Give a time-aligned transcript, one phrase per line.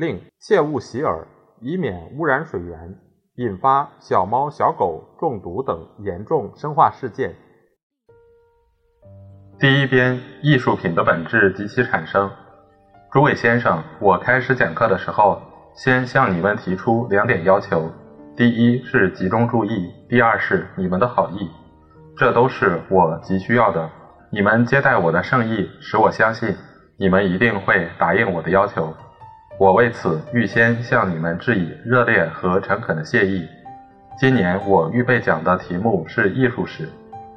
[0.00, 1.26] 另切勿洗耳，
[1.60, 2.96] 以免污染水源，
[3.34, 7.34] 引发小猫小狗中毒等严重生化事件。
[9.58, 12.30] 第一篇：艺术品的本质及其产生。
[13.12, 15.38] 诸位先生，我开始讲课的时候，
[15.74, 17.90] 先向你们提出两点要求。
[18.34, 21.50] 第一是集中注意，第二是你们的好意，
[22.16, 23.90] 这都是我急需要的。
[24.32, 26.56] 你们接待我的盛意，使我相信
[26.96, 28.94] 你们一定会答应我的要求。
[29.60, 33.46] 我为此预先向你们致以热烈和诚恳的谢意。
[34.18, 36.88] 今年我预备讲的题目是艺术史，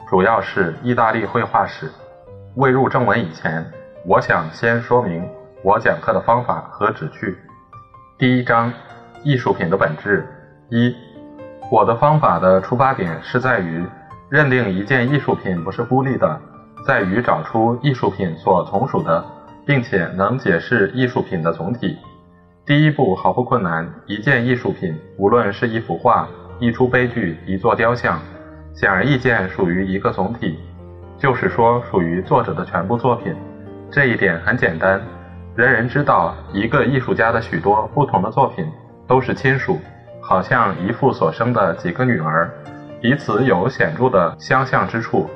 [0.08, 1.92] 主要是意大利绘画史。
[2.56, 3.62] 未入正文以前，
[4.06, 5.28] 我想先说明
[5.64, 7.38] 我讲课的方法和旨趣。
[8.18, 8.72] 第一章：
[9.24, 10.26] 艺术品的本质。
[10.70, 10.96] 一，
[11.70, 13.86] 我的方法的出发点是在于
[14.30, 16.40] 认定一件艺术品不是孤立的，
[16.88, 19.22] 在于找出艺术品所从属的，
[19.66, 21.98] 并且能解释艺术品的总体。
[22.66, 26.26] 第一步毫不困难，一件艺术品，无论是一幅画、
[26.60, 28.22] 一出悲剧、一座雕像，
[28.74, 30.58] 显而易见属于一个总体，
[31.18, 33.36] 就是说属于作者的全部作品。
[33.92, 35.02] 这一点很简单，
[35.58, 38.66] 人人知道，一个艺术家的许多不同的作品
[39.06, 39.78] 都是亲属。
[40.22, 42.50] 好像一父所生的几个女儿，
[43.02, 45.30] 彼此有显著的相像之处。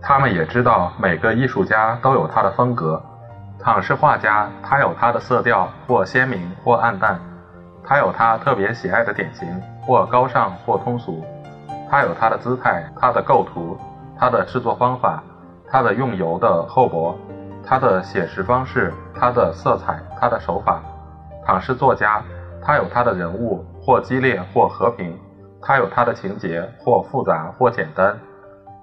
[0.00, 2.98] 他们也知道每个艺术家都有他的风格。
[3.64, 7.16] 倘是画家，他有他的色调，或鲜明，或暗淡；
[7.82, 9.48] 他有他特别喜爱的典型，
[9.80, 11.24] 或高尚，或通俗；
[11.90, 13.74] 他有他的姿态，他的构图，
[14.18, 15.22] 他的制作方法，
[15.66, 17.16] 他的用油的厚薄，
[17.66, 20.82] 他的写实方式，他的色彩，他的手法。
[21.46, 22.22] 倘是作家，
[22.62, 23.64] 他有他的人物。
[23.80, 25.14] 或激烈，或和平，
[25.60, 28.14] 他有他的情节，或复杂，或简单；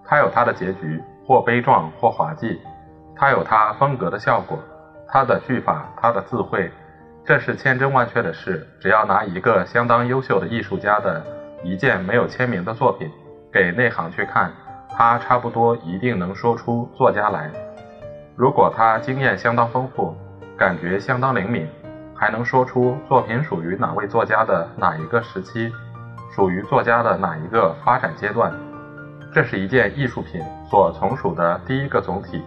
[0.05, 2.59] 他有他的结局，或悲壮，或滑稽；
[3.15, 4.59] 他有他风格的效果，
[5.11, 6.71] 他的句法，他的智慧。
[7.25, 8.65] 这是千真万确的事。
[8.79, 11.21] 只要拿一个相当优秀的艺术家的
[11.63, 13.11] 一件没有签名的作品
[13.51, 14.51] 给内行去看，
[14.89, 17.51] 他差不多一定能说出作家来。
[18.35, 20.15] 如果他经验相当丰富，
[20.57, 21.67] 感觉相当灵敏。
[22.15, 25.73] 还能说出作品属于哪位作家的哪一个时期，
[26.35, 28.53] 属于作家的哪一个发展阶段？
[29.33, 30.39] 这是一件艺术品
[30.69, 32.43] 所从属的第一个总体。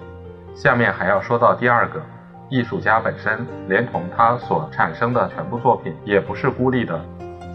[0.55, 2.01] 下面还要说到第二个，
[2.49, 7.00] 艺术家本身连同他所产生的全部作品也不是孤立的，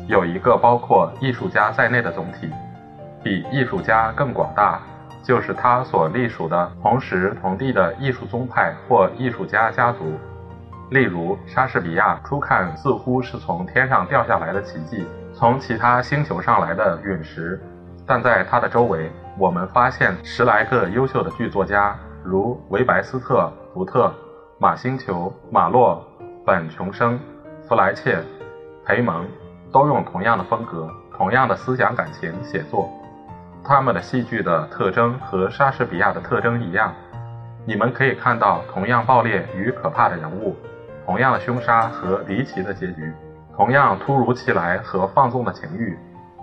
[0.07, 2.49] 有一个包括艺术家在内的总体，
[3.23, 4.81] 比艺术家更广大，
[5.23, 10.17] 就是他所隶属的同时同地的艺术宗派或艺术家家族。
[10.89, 17.61] 例如，莎士比亚初看似乎是从天上掉下来的奇迹，从其他星球上来的陨石，
[18.07, 24.11] 但在他的周围，我们发现十来个优秀的剧作家，如维白斯特、福特、
[24.61, 26.05] 马星球、马洛、
[26.45, 27.17] 本琼生、
[27.65, 28.21] 弗莱切、
[28.85, 29.25] 培蒙，
[29.71, 32.89] 都用同样的风格、同样的思想感情写作。
[33.63, 36.93] 他们的戏剧的特征和莎士比亚的特征一样，
[37.65, 40.53] 你们可以看到同样暴烈与可怕的人物。
[41.05, 43.13] 同样的凶杀和离奇的结局，
[43.55, 45.97] 同样突如其来和放纵的情欲，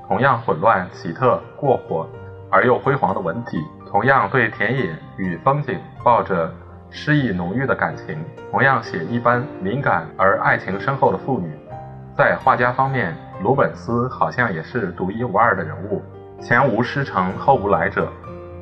[0.09, 2.09] 同样混乱奇特过火
[2.51, 6.51] 而又辉煌的文体，同样对田野与风景抱着
[6.97, 8.19] 诗意浓郁的感情，
[8.51, 11.53] 同样写一般敏感而爱情深厚的妇女。
[12.17, 16.03] 在画家方面，鲁本斯好像也是独一无二的人物，
[16.41, 18.09] 前无师承后无来者。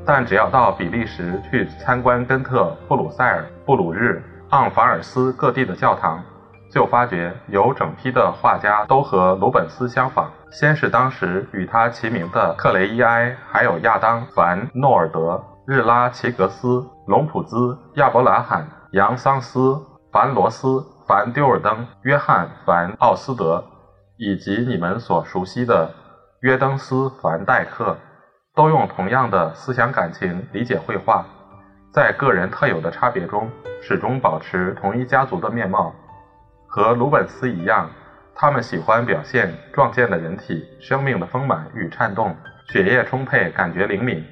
[0.04, 4.20] 但只要到比利时去参观根特、布鲁塞尔、布鲁日。
[4.50, 6.22] 昂法尔斯各地的教堂，
[6.70, 10.30] 就发觉有整批的画家都和鲁本斯相仿。
[10.50, 19.80] 先是当时与他齐名的克雷伊埃，还有亚当·凡诺尔德、日拉齐格斯、隆普兹、亚伯拉罕、杨桑斯、
[20.12, 23.64] 凡罗斯、凡丢尔登、约翰·凡奥斯德，
[24.18, 25.90] 以及你们所熟悉的
[26.42, 27.96] 约登斯·凡戴克，
[28.54, 31.24] 都用同样的思想感情理解绘画。
[31.90, 33.50] 在个人特有的差别中，
[33.80, 35.94] 始终保持同一家族的面貌。
[36.66, 37.88] 和鲁本斯一样，
[38.34, 42.36] 他们喜欢表现壮健的人体、生命的丰满与颤动、
[42.68, 44.22] 血液充沛、感觉灵敏，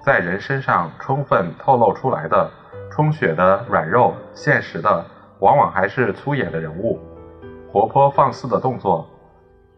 [0.00, 2.50] 在人身上充分透露出来的
[2.90, 5.04] 充血的软肉、现实的，
[5.40, 6.98] 往往还是粗野的人物。
[7.70, 9.06] 活泼放肆的动作，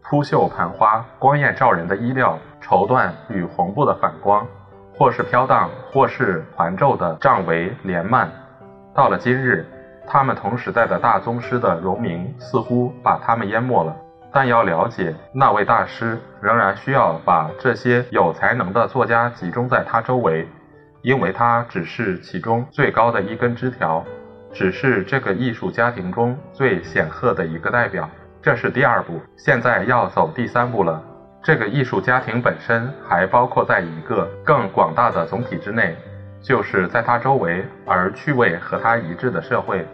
[0.02, 4.46] 铺绣盘花、光艳照人的衣料、绸缎与红布的反光，
[4.96, 8.28] 或是飘荡，或是环皱的帐帷帘幔。
[8.94, 9.67] 到了今日，
[10.06, 13.96] 他们同时代的大宗师的荣名似乎把他们淹没了。
[14.32, 20.47] 但要了解那位大师，仍然需要把这些有才能的作家集中在他周围，
[21.03, 24.05] 因为他只是其中最高的一根枝条，
[24.53, 28.09] 只是这个艺术家庭中最显赫的一个代表。
[28.43, 31.03] 这是第二步，现在要走第三步了。
[31.43, 35.97] 这个艺术家庭本身还包括在一个更广大的总体之内，
[36.41, 39.87] 就是在他周围而趣味和他一致的社会，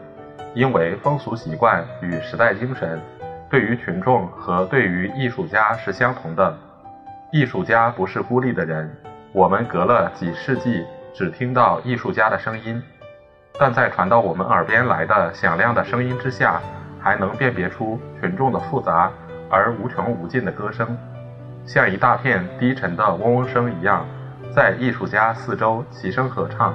[0.55, 3.01] 因为风俗习惯与时代精神。
[3.49, 6.57] 对于群众和对于艺术家是相同的。
[7.33, 8.91] 艺术家不是孤立的人，
[9.33, 10.85] 我们隔了几世纪
[11.15, 12.83] 只听到艺术家的声音，
[13.59, 16.61] 但在传到我们耳边来的响亮的声音之下，
[17.01, 19.11] 还能辨别出群众的复杂
[19.49, 20.97] 而无穷无尽的歌声，
[21.67, 24.05] 像一大片低沉的嗡嗡声一样，
[24.55, 26.75] 在艺术家四周齐声合唱。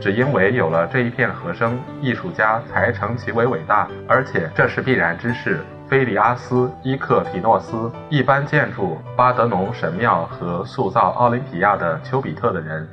[0.00, 5.60] 只因为有了这一片和声，艺术家才成其为伟大，而且这是必然之事。
[5.88, 12.86] 菲利阿斯、伊克提诺斯一般建筑巴德农神庙和塑造奥林匹亚的丘比特的人，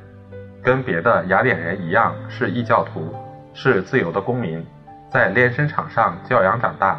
[0.63, 3.13] 跟别的雅典人一样是异教徒，
[3.53, 4.65] 是自由的公民，
[5.11, 6.97] 在练身场上教养长大，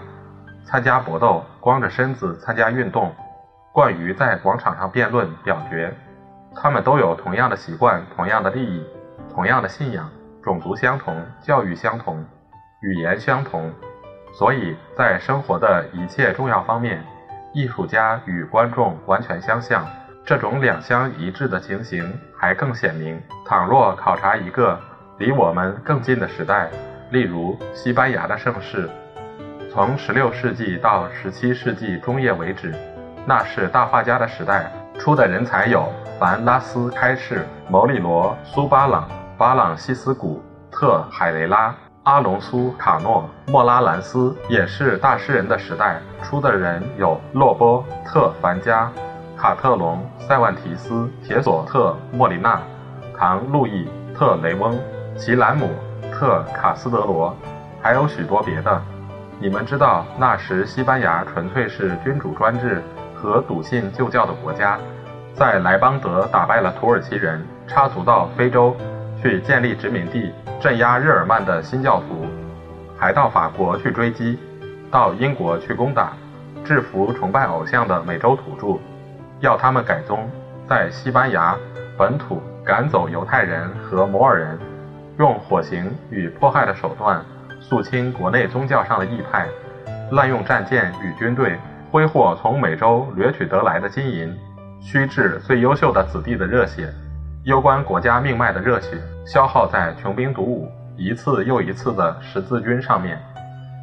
[0.67, 3.11] 参加搏斗，光着身子参加运动，
[3.73, 5.91] 惯于在广场上辩论表决。
[6.55, 8.85] 他们都有同样的习惯，同样的利益，
[9.33, 10.11] 同样的信仰，
[10.43, 12.23] 种族相同，教育相同，
[12.83, 13.73] 语言相同。
[14.39, 17.03] 所以在生活的一切重要方面，
[17.55, 19.83] 艺术家与观众完全相像。
[20.27, 23.19] 这种两相一致的情形还更显明。
[23.47, 24.79] 倘若考察一个
[25.17, 26.69] 离我们更近的时代，
[27.11, 28.91] 例如西班牙的盛世，
[29.73, 32.75] 从16世纪到17世纪中叶为止，
[33.25, 35.91] 那是大画家的时代，出的人才有
[36.21, 41.75] 凡拉斯开士、牟利罗、苏巴朗、巴朗西斯古、特海雷拉。
[42.07, 48.89] 阿隆苏·卡诺、莫拉兰斯也是大诗人的时代出的人有洛波特·凡加、
[49.37, 52.61] 卡特隆、塞万提斯、铁索特·莫里纳、
[53.19, 54.79] 唐·路易·特雷翁、
[55.17, 55.69] 齐兰姆·
[56.13, 57.37] 特卡斯德罗，
[57.83, 58.81] 还有许多别的。
[59.41, 62.81] 你们知道，那时西班牙纯粹是君主专制
[63.17, 64.79] 和笃信旧教的国家，
[65.35, 68.77] 在莱邦德打败了土耳其人，插足到非洲。
[69.23, 72.27] 去建立殖民地，镇压日耳曼的新教徒，
[72.99, 74.39] 还到法国去追击，
[74.91, 76.13] 到英国去攻打，
[76.65, 78.79] 制服崇拜偶像的美洲土著，
[79.41, 80.31] 要他们改宗，
[80.69, 81.57] 在西班牙
[81.99, 84.59] 本土赶走犹太人和摩尔人，
[85.19, 87.25] 用火刑与迫害的手段
[87.61, 89.47] 肃清国内宗教上的异派，
[90.11, 91.59] 滥用战舰与军队，
[91.91, 94.37] 挥霍从美洲掠取得来的金银，
[94.81, 96.93] 虚掷最优秀的子弟的热血。
[97.47, 103.17] 攸关国家命脉的热血，消耗在穷兵黩武、一次又一次的十字军上面。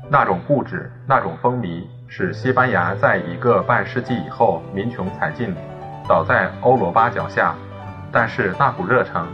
[0.10, 5.56] 那种固执，那种风靡，使西班牙在一个半世纪以后民穷财尽，
[6.10, 7.56] 倒在欧罗巴脚下。
[8.12, 9.26] 但是那股热诚，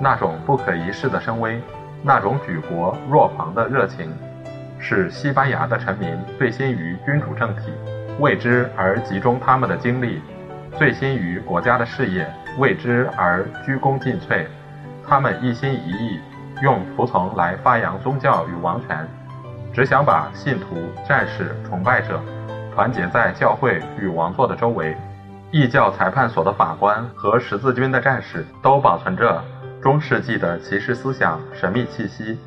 [0.00, 1.60] 那种不可一世的声威，
[2.04, 4.14] 那种举国若狂的热情，
[4.78, 7.72] 使西班牙的臣民醉心于君主政体，
[8.20, 10.22] 为之而集中他们的精力，
[10.78, 12.26] 醉心于国家的事业。
[12.58, 14.44] 为之而鞠躬尽瘁，
[15.08, 16.20] 他们一心一意
[16.62, 19.08] 用服从来发扬宗教与王权，
[19.72, 20.76] 只想把信徒、
[21.08, 22.20] 战士、崇拜者
[22.74, 24.94] 团结在教会与王座的周围。
[25.50, 29.42] 异教裁判所的法官和十字军的战士都保存着
[29.80, 32.38] 中世纪的骑士思想、神秘气息、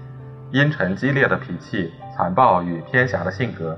[0.51, 3.75] 阴沉激烈的脾气、残暴与偏狭的性格。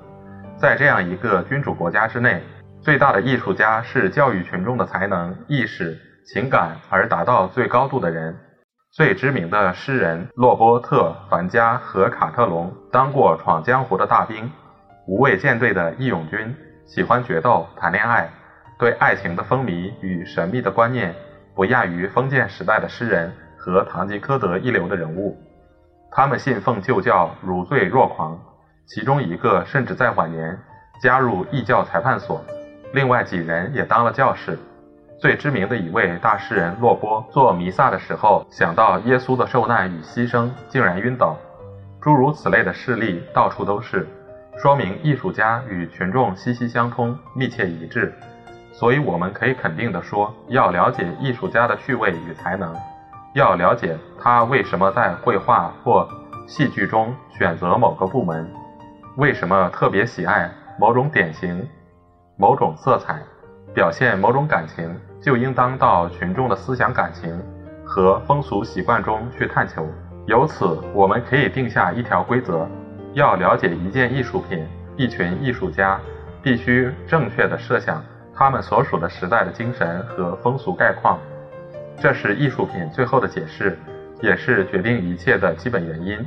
[0.58, 2.42] 在这样一个君主国家之内，
[2.88, 6.00] 最大的艺术家是教育群众的才能、意识。
[6.26, 8.34] 情感而达到最高度的人，
[8.94, 14.50] 最知名的诗人洛波特·凡加和卡特隆当过闯江湖的大兵，
[15.06, 18.30] 无畏舰队的义勇军，喜欢决斗、谈恋爱，
[18.80, 21.14] 对爱情的风靡与神秘的观念
[21.54, 25.38] 不亚于封建时代的诗人和堂吉诃德一流的人物。
[26.10, 28.40] 他们信奉旧教，如醉若狂，
[28.86, 30.58] 其中一个甚至在晚年
[31.02, 32.42] 加入异教裁判所，
[32.94, 34.58] 另外几人也当了教士。
[35.20, 41.36] 最知名的一位大诗人洛波做弥撒的时候，想到耶稣的受难与牺牲，竟然晕倒。
[42.00, 44.08] 诸如此类的事例到处都是，
[44.58, 48.14] 说明艺术家与群众息息相通、密切一致。
[48.72, 52.76] 所以，我们可以肯定地说，要了解艺术家的趣味与才能，
[53.34, 56.08] 要了解他为什么在绘画或
[56.48, 58.48] 戏剧中选择某个部门，
[59.16, 61.68] 为什么特别喜爱某种典型。
[62.40, 63.20] 某种色彩，
[63.74, 67.44] 表现某种感情，就应当到群众的思想感情
[67.84, 69.84] 和风俗习惯中去探求。
[70.28, 72.68] 由此，我们可以定下一条规则：
[73.14, 74.64] 要了解一件艺术品、
[74.96, 76.00] 一群艺术家，
[76.44, 78.04] 必须正确的设想
[78.36, 81.18] 他们所属的时代的精神和风俗概况。
[82.00, 83.80] 这是艺术品最后的解释，
[84.22, 86.24] 也是决定一切的基本原因。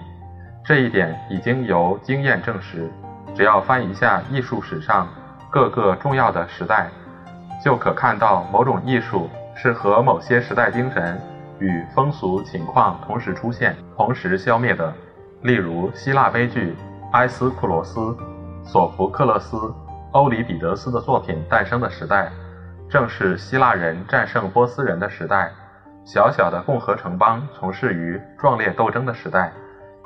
[0.64, 2.90] 这一点已经由经验证实。
[3.32, 5.06] 只要翻一下艺术史上
[5.50, 6.88] 各个重要的时代，
[7.64, 11.20] 就可看到某种艺术是和某些时代精神
[11.58, 14.92] 与风俗情况同时出现、同时消灭的。
[15.42, 16.70] 例如，希腊悲剧
[17.12, 18.00] 《埃斯库罗斯》、
[18.62, 19.74] 索福克勒斯、
[20.12, 22.30] 欧里彼得斯的作品诞生的时代，
[22.88, 25.50] 正是希腊人战胜波斯人的时代。
[26.04, 29.52] 小小的共和城邦从事于壮烈斗争的时代，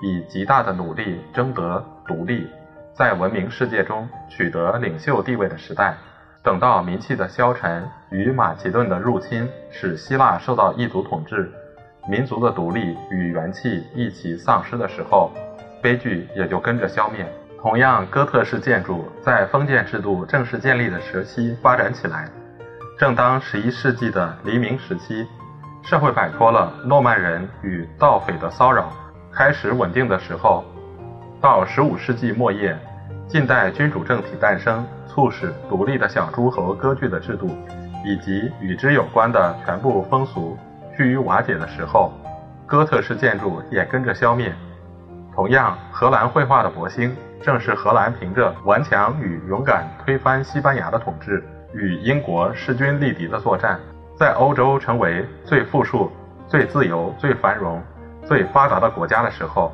[0.00, 2.48] 以极大的努力争得独立，
[2.94, 5.94] 在文明世界中取得领袖地位的时代。
[6.42, 11.50] 等到民气的消沉与马其顿的入侵使希腊受到异族统治，
[12.08, 15.32] 民族的独立与元气一起丧失的时候，
[15.82, 17.26] 悲剧也就跟着消灭。
[17.60, 22.28] 同样，哥特式建筑在封建制度正式建立的时期发展起来。
[22.98, 25.26] 正当十一世纪的黎明时期。
[25.82, 28.90] 社会摆脱了诺曼人与盗匪的骚扰，
[29.30, 30.64] 开始稳定的时候，
[31.44, 32.74] 到十五世纪末叶，
[33.28, 37.50] 近代君主政体诞生，促使独立的小诸侯割据的制度
[38.02, 40.56] 以及与之有关的全部风俗
[40.96, 42.14] 趋于瓦解的时候，
[42.64, 44.50] 哥特式建筑也跟着消灭。
[45.34, 53.78] 同样，荷兰绘画的勃兴，正是荷兰凭着顽强与勇敢推翻西班牙的统治，与英国势均力敌的作战。
[54.16, 56.10] 在欧洲成为最富庶、
[56.48, 57.82] 最自由、最繁荣、
[58.24, 59.70] 最发达的国家的时候，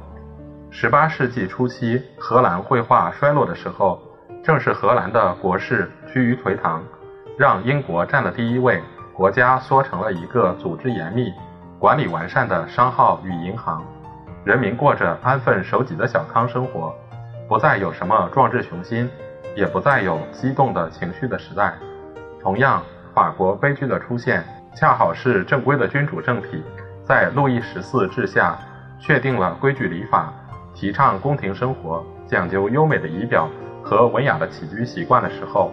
[0.73, 4.01] 十八世纪初期荷兰绘画衰落的时候，
[4.43, 6.81] 正是荷兰的国势趋于颓唐，
[7.37, 8.81] 让英国占了第一位，
[9.13, 11.33] 国家缩成了一个组织严密、
[11.79, 13.85] 管理完善的商号与银行，
[14.45, 16.95] 人民过着安分守己的小康生活，
[17.49, 19.11] 不再有什么壮志雄心，
[19.57, 21.75] 也不再有激动的情绪的时代。
[22.41, 22.83] 同样。
[23.13, 26.63] 法国悲剧的出现，恰好是正规的君主政体
[27.03, 28.57] 在路易十四治下
[29.01, 30.33] 确定了规矩礼法，
[30.81, 33.47] 提倡宫廷生活，讲究优美的仪表
[33.83, 35.71] 和文雅的起居习惯的时候；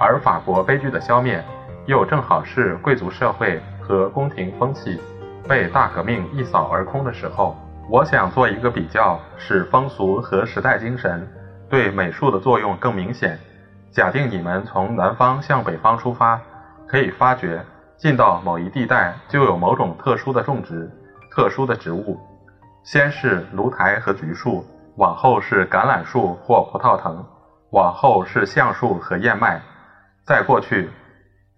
[0.00, 1.40] 而法国悲剧的消灭，
[1.86, 5.00] 又正好是贵族社会和宫廷风气
[5.48, 7.56] 被大革命一扫而空的时候。
[7.88, 11.24] 我想做一个比较，使风俗和时代精神
[11.70, 13.38] 对美术的作用更明显。
[13.92, 16.40] 假定你们从南方向北方出发。
[16.88, 17.64] 可以发觉，
[17.96, 20.90] 进到某一地带就有某种特殊的种植、
[21.30, 22.18] 特殊的植物。
[22.84, 24.64] 先是芦苔和橘树，
[24.96, 27.24] 往后是橄榄树或葡萄藤，
[27.70, 29.62] 往后是橡树和燕麦，
[30.26, 30.90] 再过去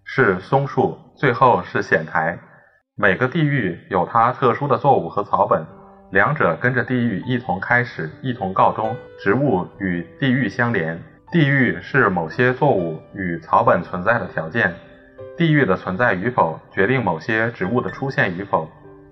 [0.03, 2.37] 是松树，最后是藓苔。
[2.95, 5.65] 每个地域有它特殊的作物和草本，
[6.11, 8.95] 两者跟着地域一同开始，一同告终。
[9.19, 11.01] 植物与地域相连，
[11.31, 14.73] 地域是某些作物与草本存在的条件。
[15.35, 18.69] 地域的存在与否决定某些植物的出现与否，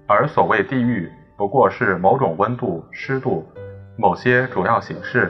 [0.07, 1.11] 而所谓地域
[1.43, 3.45] 不过是某种温度、湿度、
[3.97, 5.29] 某些主要形式，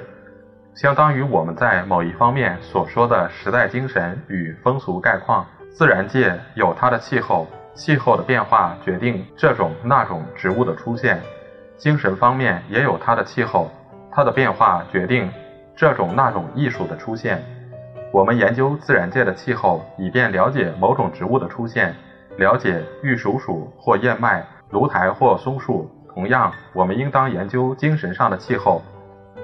[0.76, 5.44] 相当于我们在某一方面所说的时代精神与风俗概况。
[5.72, 11.18] 自然界有它的气候，气候的变化决定这种那种植物的出现；
[11.78, 13.72] 精神方面也有它的气候，
[14.12, 15.28] 它的变化决定
[15.76, 17.42] 这种那种艺术的出现。
[18.12, 21.96] 我们研究自然界的气候，以便了解某种植物的出现，
[22.38, 25.90] 了解玉蜀黍或燕麦、芦苔或松树。
[26.14, 28.82] 同样，我们应当研究精神上的气候，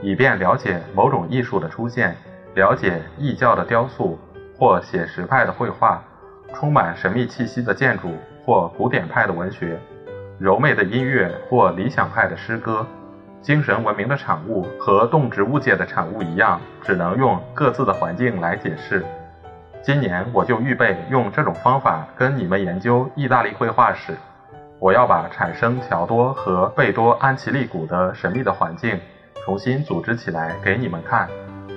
[0.02, 2.16] 以便了解某种艺术的出现，
[2.54, 4.20] 了解异教的雕塑
[4.58, 6.02] 或写实派的绘画，
[6.54, 8.14] 充满神秘气息的建筑
[8.46, 9.80] 或古典派的文学，
[10.38, 12.86] 柔美的音乐或理想派的诗歌。
[13.42, 19.04] 精神文明的产物和动植物界的产物一样，只能用各自的环境来解释。
[19.82, 24.14] 今年我就预备用这种方法跟你们研究意大利绘画史。
[24.80, 28.98] 我要把产生乔多和贝多安琪利古的神秘的环境
[29.44, 31.28] 重新组织起来给你们看。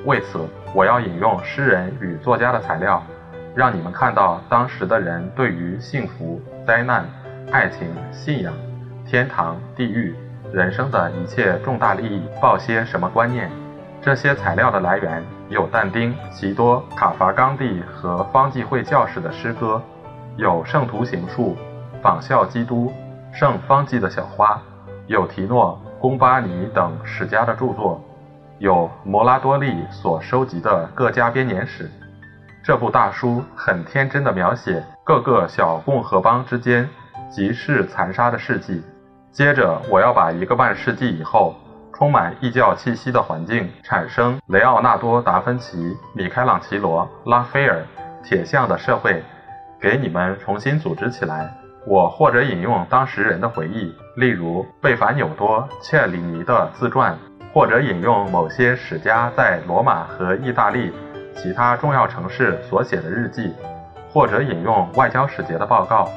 [0.05, 0.39] 为此，
[0.73, 3.03] 我要引用诗人与作家的材料，
[3.57, 7.05] 让你们看到当时的人对于幸福、灾难、
[7.51, 8.55] 爱情、信仰、
[9.05, 10.15] 天堂、地狱。
[10.53, 13.51] 人生的一切重大利益抱些什么观念？
[14.01, 19.81] 这些材料的来源有但丁、奇多、卡伐冈蒂和方济会教士的诗歌，
[20.37, 21.57] 有圣徒行述、
[22.03, 22.93] 仿效基督、
[23.33, 24.61] 圣方济的小花，
[25.07, 28.03] 有提诺、贡巴尼等史家的著作，
[28.59, 31.89] 有摩拉多利所收集的各家编年史。
[32.65, 36.89] 这部大书很天真的描写各个小共和邦之间
[37.31, 38.83] 极是残杀的事迹。
[39.31, 41.55] 接着，我要把一个半世纪以后
[41.95, 47.85] 充满异教气息的环境产生雷奥纳多·达芬奇、米开朗琪罗、拉斐尔、
[48.25, 49.23] 铁像的社会，
[49.81, 51.62] 给你们重新组织起来。
[51.85, 57.19] 我或者引用当时人的回忆，例如贝凡纽多·切里尼的自传，
[57.53, 60.93] 或者引用某些史家在罗马和意大利
[61.35, 63.53] 其他重要城市所写的日记，
[64.13, 66.09] 或者引用外交使节的报告，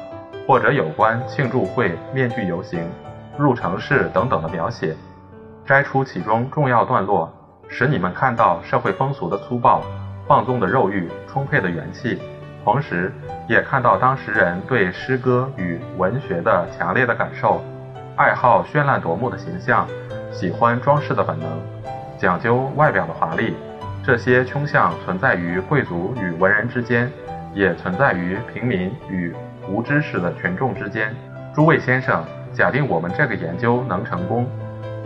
[0.46, 2.88] 或者有关庆祝会、面具游行、
[3.36, 4.94] 入城市等等的描写，
[5.64, 7.28] 摘出其中重要段落，
[7.66, 9.82] 使你们看到社会风俗的粗暴、
[10.28, 12.20] 放纵的肉欲、充沛的元气。
[12.66, 13.12] 同时，
[13.48, 17.62] 也看到当时人对诗歌与文学的强烈的感受，
[18.16, 19.86] 爱好绚烂夺目的形象，
[20.32, 21.48] 喜欢装饰的本能，
[22.18, 23.54] 讲究外表的华丽。
[24.04, 27.08] 这些倾向存在于贵族与文人之间，
[27.54, 29.32] 也存在于平民与
[29.68, 31.14] 无知识的群众之间。
[31.54, 34.44] 诸位先生，假定我们这个研究能成功，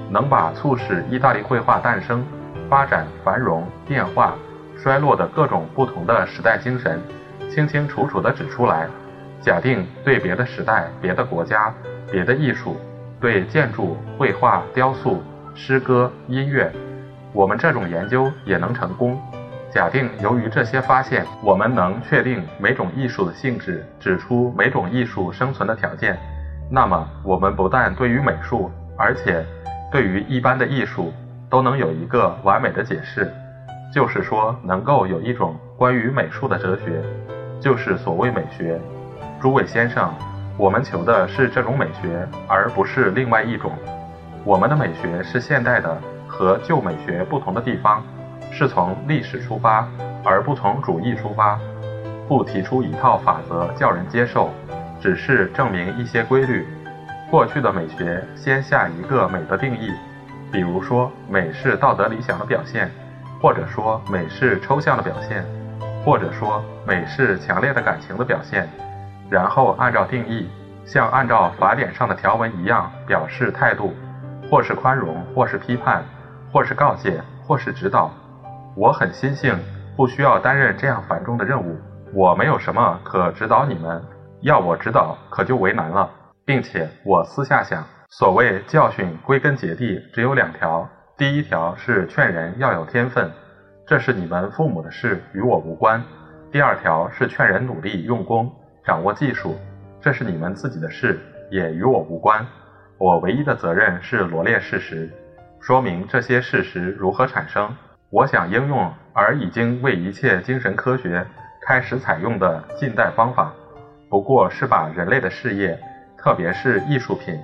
[0.08, 2.24] 能把促使意大利绘画诞生、
[2.70, 4.34] 发展、繁荣、变化、
[4.78, 6.98] 衰落的各种不同的时代精神。
[7.50, 8.88] 清清楚楚地指出来。
[9.42, 11.72] 假定对别的时代、别的国家、
[12.12, 12.76] 别的艺术，
[13.18, 15.22] 对建筑、绘画、雕塑、
[15.54, 16.70] 诗歌、音乐，
[17.32, 19.18] 我们这种研究也能成功。
[19.72, 26.18] 假定由于这些发现，我们能确定每种艺术的性质，指出每种艺术生存的条件，
[26.70, 29.42] 那么我们不但对于美术，而且
[29.90, 31.12] 对于一般的艺术，
[31.48, 33.32] 都能有一个完美的解释，
[33.94, 37.02] 就是说，能够有一种关于美术的哲学。
[37.60, 38.80] 就是所谓美学，
[39.38, 40.10] 诸位先生，
[40.56, 43.70] 我们求的是这种美学，而不是另外一种。
[44.44, 45.94] 我们的美学是现代的，
[46.26, 48.02] 和旧美学不同的地方，
[48.50, 49.86] 是从历史出发，
[50.24, 51.60] 而不从主义出发，
[52.26, 54.48] 不提出一套法则叫人接受，
[54.98, 56.66] 只是证明一些规律。
[57.30, 59.92] 过去的美学先下一个美的定义，
[60.50, 62.90] 比如说美是道德理想的表现，
[63.42, 65.44] 或者说美是抽象的表现。
[66.04, 68.68] 或者说，美是强烈的感情的表现，
[69.30, 70.48] 然后按照定义，
[70.84, 73.94] 像按照法典上的条文一样表示态度，
[74.50, 76.02] 或是宽容，或是批判，
[76.52, 78.10] 或是告诫，或是指导。
[78.74, 79.54] 我很心幸
[79.96, 81.78] 不需要担任这样繁重的任务，
[82.14, 84.02] 我没有什么可指导你们，
[84.40, 86.08] 要我指导可就为难了。
[86.46, 93.30] 并且我私下想，所谓教训，归根结底只有两条：第一条是劝人要有天分。
[93.90, 96.00] 这是你们父母的事，与我无关。
[96.52, 98.48] 第二条是劝人努力用功，
[98.84, 99.56] 掌握技术，
[100.00, 101.18] 这是你们自己的事，
[101.50, 102.46] 也与我无关。
[102.98, 105.10] 我唯一的责任是罗列事实，
[105.58, 107.68] 说明这些事实如何产生。
[108.10, 111.26] 我想应用而已经为一切精神科学
[111.66, 113.52] 开始采用的近代方法，
[114.08, 115.76] 不过是把人类的事业，
[116.16, 117.36] 特别是艺术品，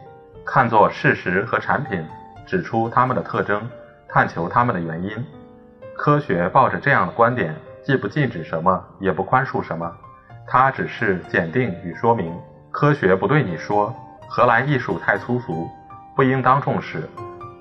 [0.45, 2.07] 看作事实和产品，
[2.47, 3.69] 指出它们的特征，
[4.09, 5.11] 探求它们的原因。
[5.97, 9.91] 科学抱着这样的观点，既不禁止什么，也不宽恕什么，
[10.47, 12.33] 它只是检定与说明。
[12.71, 13.93] 科学不对你说
[14.29, 15.69] 荷兰艺术太粗俗，
[16.15, 17.09] 不应当重视，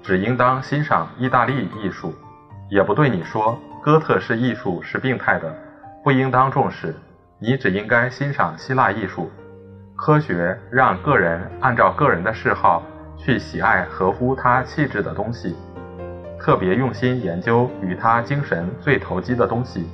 [0.04, 2.10] 只应当欣赏意大利艺术；
[2.69, 5.56] 也不对你说哥特式艺术是病态的，
[6.04, 6.93] 不应当重视，
[7.39, 9.32] 你只应该欣赏希腊艺术。
[9.95, 12.84] 科学让个人按照个人的嗜好
[13.15, 15.56] 去喜爱合乎他气质的东西。
[16.45, 19.89] 特别用心研究与他精神最投机的东西，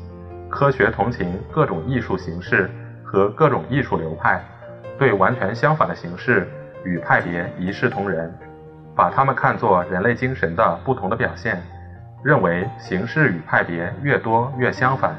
[0.50, 2.70] 科学同情各种艺术形式
[3.06, 4.44] 和各种艺术流派，
[5.00, 6.46] 对完全相反的形式
[6.84, 8.30] 与派别一视同仁，
[8.94, 11.58] 把它们看作人类精神的不同的表现，
[12.22, 15.16] 认为形式与派别越多越相反，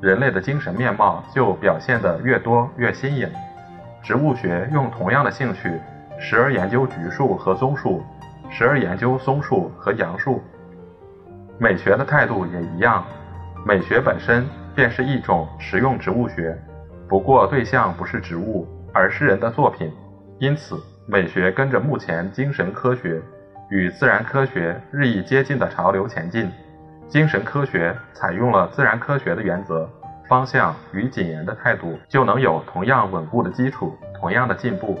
[0.00, 3.28] 人类的精神面貌就表现得越多越新颖。
[4.04, 5.80] 植物学用同样的兴趣，
[6.16, 8.04] 时而研究橘树和棕树，
[8.48, 10.40] 时而研究松树和杨树。
[11.58, 13.02] 美学的态度也一样，
[13.64, 16.54] 美学本身便是一种实用植物学，
[17.08, 19.90] 不过对象不是植物，而是人的作品。
[20.38, 20.76] 因此，
[21.08, 23.22] 美学跟着目前精神科学
[23.70, 26.50] 与自然科学日益接近的潮流前进。
[27.08, 29.88] 精神科学采用了自然科学的原则、
[30.28, 34.98] 方向与谨严的态度，就能有同样稳固的基础，同样的进步。